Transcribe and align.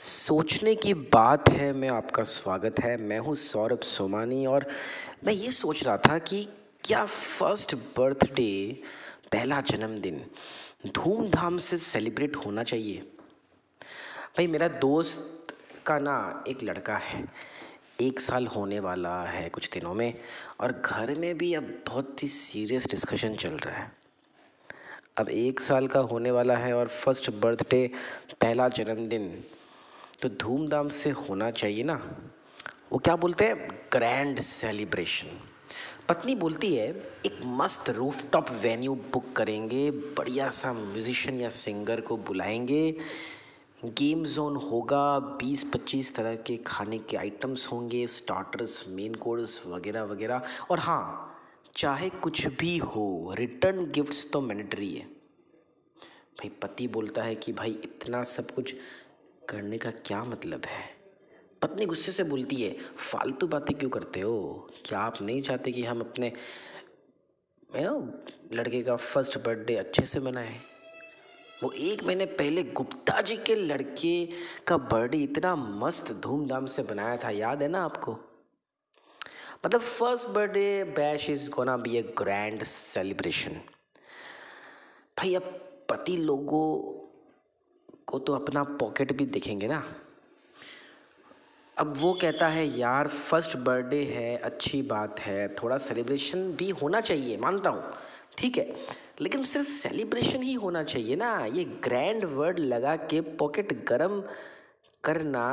सोचने 0.00 0.74
की 0.74 0.92
बात 0.94 1.48
है, 1.48 1.72
मैं 1.72 1.88
आपका 1.88 2.22
स्वागत 2.22 2.78
है। 2.80 2.96
मैं 2.96 3.18
हूँ 3.18 3.34
सौरभ 3.36 3.80
सोमानी 3.80 4.46
और 4.46 4.66
मैं 5.24 5.32
ये 5.32 5.50
सोच 5.50 5.82
रहा 5.84 5.96
था 5.96 6.18
कि 6.18 6.42
क्या 6.84 7.04
फ़र्स्ट 7.04 7.74
बर्थडे 7.98 8.82
पहला 9.32 9.60
जन्मदिन 9.60 10.24
धूमधाम 10.86 11.58
से 11.58 11.78
सेलिब्रेट 11.78 12.36
होना 12.36 12.62
चाहिए? 12.62 13.02
भाई, 14.36 14.46
मेरा 14.46 14.68
दोस्त 14.68 15.54
का 15.86 15.98
ना 15.98 16.44
एक 16.48 16.62
लड़का 16.62 16.96
है, 16.96 17.24
एक 18.00 18.20
साल 18.20 18.46
होने 18.46 18.80
वाला 18.80 19.22
है 19.22 19.48
कुछ 19.48 19.70
दिनों 19.70 19.94
में 19.94 20.14
और 20.60 20.72
घर 20.84 21.14
में 21.14 21.38
भी 21.38 21.54
अब 21.54 21.72
बहुत 21.86 22.22
ही 22.22 22.28
सीरियस 22.28 22.88
डिस्कशन 22.90 23.34
चल 23.34 23.58
रहा 23.58 23.76
है। 23.76 23.92
अब 25.18 25.28
एक 25.28 25.60
साल 25.60 25.88
का 25.88 26.00
होने 26.00 26.30
वाला 26.30 26.56
है 26.56 26.74
और 26.74 26.88
फ़र्स्ट 26.88 27.30
बर्थडे 27.30 27.90
पहला 28.40 28.68
जन्मदिन 28.68 29.32
तो 30.22 30.28
धूमधाम 30.28 30.88
से 30.88 31.10
होना 31.10 31.50
चाहिए 31.50 31.82
ना। 31.82 31.94
वो 32.92 32.98
क्या 32.98 33.16
बोलते 33.16 33.44
हैं? 33.44 33.68
ग्रैंड 33.92 34.38
सेलिब्रेशन 34.38 35.38
पत्नी 36.08 36.34
बोलती 36.34 36.74
है, 36.76 36.88
एक 37.26 37.40
मस्त 37.44 37.90
रूफटॉप 37.90 38.50
वेन्यू 38.50 38.94
बुक 38.94 39.32
करेंगे, 39.32 39.90
बढ़िया 39.90 40.48
सा 40.48 40.72
म्यूजिशियन 40.72 41.40
या 41.40 41.48
सिंगर 41.48 42.00
को 42.00 42.16
बुलाएँगे। 42.16 42.96
गेम 43.84 44.24
जोन 44.24 44.56
होगा 44.56 45.18
बीस 45.18 45.64
पच्चीस 45.64 46.14
तरह 46.14 46.36
के 46.36 46.56
खाने 46.56 46.98
के 46.98 47.16
आइटम्स 47.16 47.66
होंगे 47.72 48.06
स्टार्टर्स 48.06 48.84
मेन 48.88 49.14
कोर्स 49.14 49.66
वगैरह 49.66 50.02
वगैरह। 50.02 50.42
और 50.70 50.78
हाँ 50.78 51.36
चाहे 51.76 52.10
कुछ 52.10 52.46
भी 52.46 52.78
हो 52.78 53.34
रिटर्न 53.38 53.90
गिफ्ट्स 53.90 54.30
तो 54.32 54.40
मैंडेटरी 54.40 54.90
है। 54.90 55.04
भाई, 56.40 56.48
पति 56.48 56.88
बोलता 56.88 57.22
है 57.22 57.34
कि 57.34 57.52
भाई, 57.52 57.70
इतना 57.70 58.22
सब 58.22 58.50
कुछ 58.50 58.74
करने 59.50 59.78
का 59.78 59.90
क्या 59.90 60.22
मतलब 60.24 60.66
है? 60.66 60.82
पत्नी 61.62 61.86
गुस्से 61.86 62.12
से 62.12 62.24
बोलती 62.24 62.56
है, 62.56 62.70
फालतू 62.96 63.46
बातें 63.46 63.76
क्यों 63.78 63.90
करते 63.90 64.20
हो? 64.20 64.68
क्या 64.86 64.98
आप 64.98 65.22
नहीं 65.22 65.42
चाहते 65.42 65.72
कि 65.72 65.84
हम 65.84 66.00
अपने 66.00 66.32
यू 67.76 67.82
नो 67.82 67.98
लड़के 68.52 68.82
का 68.82 68.96
फ़र्स्ट 68.96 69.38
बर्थडे 69.38 69.76
अच्छे 69.76 70.06
से 70.06 70.20
मनाएँ? 70.20 70.60
वो 71.62 71.70
एक 71.70 72.02
महीने 72.04 72.26
पहले 72.26 72.62
गुप्ता 72.62 73.20
जी 73.20 73.36
के 73.36 73.54
लड़के 73.54 74.14
का 74.66 74.76
बर्थडे 74.76 75.18
इतना 75.18 75.54
मस्त 75.56 76.12
धूमधाम 76.12 76.66
से 76.66 76.82
बनाया 76.82 77.16
था, 77.16 77.30
याद 77.30 77.62
है 77.62 77.68
ना 77.68 77.82
आपको? 77.84 78.18
मतलब 79.66 79.80
first 79.80 80.28
birthday 80.28 80.84
bash 80.96 81.28
is 81.30 81.50
gonna 81.50 81.76
be 81.76 81.96
a 81.96 82.02
grand 82.18 82.62
celebration 82.64 83.60
भाई, 85.18 85.34
अब 85.34 85.42
पति 85.90 86.16
लोगों 86.16 86.66
को 88.06 88.18
तो 88.18 88.32
अपना 88.32 88.64
पॉकेट 88.64 89.12
भी 89.12 89.26
दिखेंगे 89.26 89.66
ना। 89.66 89.84
अब 91.76 91.94
वो 91.96 92.12
कहता 92.12 92.48
है, 92.48 92.78
यार 92.78 93.08
फ़र्स्ट 93.08 93.56
बर्थडे 93.56 94.02
है, 94.04 94.36
अच्छी 94.36 94.82
बात 94.82 95.20
है, 95.20 95.54
थोड़ा 95.54 95.76
सेलिब्रेशन 95.76 96.52
भी 96.52 96.70
होना 96.70 97.00
चाहिए, 97.00 97.36
मानता 97.36 97.70
हूँ। 97.70 97.92
ठीक 98.38 98.58
है, 98.58 98.76
लेकिन 99.20 99.42
सिर्फ़ 99.44 99.68
सेलिब्रेशन 99.68 100.42
ही 100.42 100.54
होना 100.54 100.82
चाहिए 100.82 101.16
ना। 101.16 101.46
ये 101.46 101.64
ग्रैंड 101.64 102.24
वर्ड 102.24 102.58
लगा 102.58 102.96
के 102.96 103.20
पॉकेट 103.20 103.84
गरम 103.84 104.22
करना, 105.04 105.46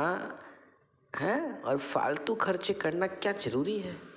है? 1.20 1.62
और 1.64 1.78
फालतू 1.78 2.34
खर्चे 2.34 2.72
करना 2.74 3.06
क्या 3.06 3.32
ज़रूरी 3.32 3.78
है? 3.78 4.07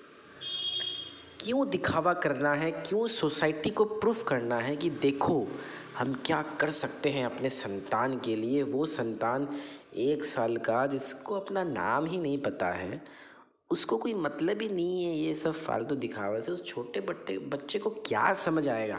क्यों 1.42 1.70
दिखावा 1.70 2.14
करना 2.14 2.54
है? 2.54 2.72
क्यों 2.72 3.08
सोसाइटी 3.08 3.70
को 3.70 3.86
प्रूफ 3.86 4.24
करना 4.24 4.56
है 4.56 4.76
कि 4.76 4.90
देखो, 4.90 5.48
हम 5.98 6.24
क्या 6.26 6.42
कर 6.42 6.72
सकते 6.72 7.10
हैं 7.10 7.26
अपने 7.26 7.50
संतान 7.50 8.20
के 8.20 8.36
लिए? 8.36 8.64
वो 8.64 8.86
संतान 8.86 9.60
एक 9.96 10.24
साल 10.24 10.58
का, 10.58 10.88
जिसको 10.88 11.36
अपना 11.36 11.64
नाम 11.64 12.06
ही 12.06 12.20
नहीं 12.20 12.38
पता 12.38 12.68
है, 12.68 13.04
उसको 13.72 13.98
कोई 13.98 14.14
मतलब 14.14 14.62
ही 14.62 14.70
नहीं 14.70 15.04
है 15.04 15.18
ये 15.18 15.36
सब 15.36 15.52
फालतू 15.52 15.96
दिखावे 15.96 16.42
से। 16.42 16.52
उस 16.52 16.66
छोटे 16.66 17.02
बट्टे 17.02 17.38
बच्चे 17.38 17.80
को 17.80 17.90
क्या 17.90 18.34
समझ 18.34 18.68
आएगा? 18.68 18.98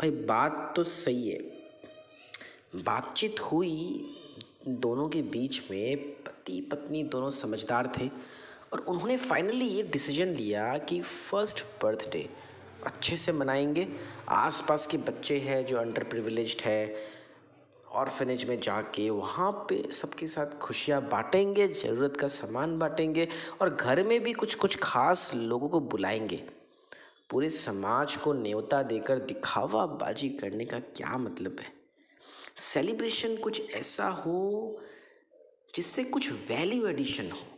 भाई, 0.00 0.10
बात 0.10 0.72
तो 0.76 0.84
सही 0.84 1.28
है। 1.28 1.38
बातचीत 2.76 3.40
हुई, 3.40 4.10
दोनों 4.68 5.08
के 5.08 5.22
बीच 5.22 5.70
में 5.70 5.96
पति 5.96 6.60
पत्नी 6.60 7.02
दोनों 7.02 7.30
समझदार 7.30 7.92
थे। 7.98 8.10
और 8.72 8.80
उन्होंने 8.80 9.16
फाइनली 9.16 9.66
ये 9.66 9.82
डिसीज़न 9.82 10.28
लिया 10.28 10.78
कि 10.78 11.00
फ़र्स्ट 11.00 11.64
बर्थडे 11.82 12.28
अच्छे 12.86 13.16
से 13.16 13.32
मनाएँगे। 13.32 13.86
आसपास 14.28 14.86
के 14.86 14.96
बच्चे 14.96 15.38
हैं 15.38 15.66
जो 15.66 15.78
अंडर 15.78 16.04
प्रिविलेज्ड 16.04 16.60
है 16.60 17.06
ऑर्फेनेज 17.86 18.44
में 18.44 18.60
जाके 18.60 19.08
वहाँ 19.10 19.50
पे 19.68 19.82
सबके 19.92 20.26
साथ 20.26 20.58
खुशियाँ 20.58 21.00
बांटेंगे, 21.02 21.68
ज़रूरत 21.68 22.16
का 22.16 22.28
सामान 22.28 22.78
बांटेंगे 22.78 23.28
और 23.60 23.74
घर 23.74 24.02
में 24.02 24.20
भी 24.20 24.32
कुछ 24.32 24.54
कुछ 24.54 24.78
खास 24.82 25.34
लोगों 25.34 25.68
को 25.68 25.80
बुलाएँगे। 25.80 26.42
पूरे 27.30 27.50
समाज 27.50 28.16
को 28.16 28.32
न्योता 28.32 28.82
देकर 28.82 29.18
दिखावा 29.18 29.86
बाजी 29.86 30.28
करने 30.28 30.64
का 30.64 30.78
क्या 30.78 31.16
मतलब 31.18 31.56
है? 31.60 31.72
सेलिब्रेशन 32.56 33.36
कुछ 33.36 33.74
ऐसा 33.74 34.08
हो 34.08 34.80
जिससे 35.74 36.04
कुछ 36.04 36.30
वैल्यू 36.30 36.86
एडिशन 36.86 37.30
हो। 37.30 37.57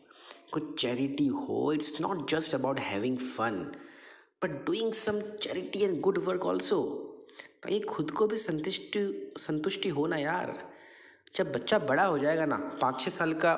कुछ 0.52 0.80
चैरिटी 0.80 1.26
हो 1.26 1.72
it's 1.72 2.00
not 2.00 2.28
just 2.30 2.54
about 2.54 2.80
having 2.80 3.18
fun 3.18 3.60
but 4.42 4.64
doing 4.66 4.92
some 4.94 5.20
charity 5.42 5.82
and 5.82 6.00
good 6.00 6.18
work 6.18 6.46
also 6.46 6.82
भाई, 7.64 7.80
खुद 7.80 8.10
को 8.10 8.26
भी 8.26 8.36
संतुष्टि 8.38 9.32
संतुष्टि 9.38 9.88
हो 9.88 10.06
ना 10.06 10.16
यार। 10.16 10.58
जब 11.34 11.52
बच्चा 11.52 11.78
बड़ा 11.80 12.04
हो 12.04 12.18
जाएगा 12.18 12.44
ना, 12.46 12.56
पाँच 12.80 13.00
छः 13.00 13.10
साल 13.10 13.32
का 13.34 13.52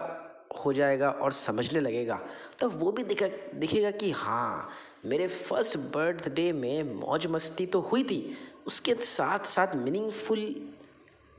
हो 0.64 0.72
जाएगा 0.72 1.10
और 1.10 1.32
समझने 1.32 1.80
लगेगा 1.80 2.18
तो 2.58 2.68
वो 2.68 2.90
भी 2.92 3.04
दिखा, 3.04 3.26
दिखेगा 3.54 3.90
कि 3.90 4.10
हाँ 4.10 4.68
मेरे 5.06 5.28
फ़र्स्ट 5.28 5.78
बर्थडे 5.94 6.50
में 6.52 6.94
मौज 6.94 7.26
मस्ती 7.26 7.66
तो 7.66 7.80
हुई 7.82 8.04
थी, 8.04 8.36
उसके 8.66 8.94
साथ 8.94 9.46
साथ 9.46 9.74
मीनिंगफुल 9.76 10.44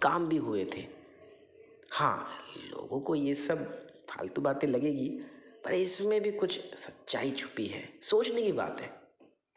काम 0.02 0.28
भी 0.28 0.38
हुए 0.38 0.66
थे। 0.76 0.86
हाँ 1.92 2.28
लोगों 2.72 3.00
को 3.00 3.16
ये 3.16 3.34
सब 3.36 3.66
फालतू 4.10 4.42
बातें 4.42 4.68
लगेगी 4.68 5.10
पर 5.66 5.74
इसमें 5.74 6.22
भी 6.22 6.32
कुछ 6.32 6.60
सच्चाई 6.76 7.32
छुपी 7.32 7.66
है। 7.66 7.94
सोचने 8.02 8.42
की 8.42 8.52
बात 8.52 8.82
है। 8.82 9.02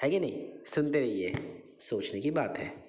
है 0.02 0.10
कि 0.10 0.20
नहीं? 0.20 0.64
सुनते 0.66 1.00
रहिए। 1.00 1.32
सोचने 1.78 2.20
की 2.20 2.30
बात 2.30 2.58
है। 2.58 2.85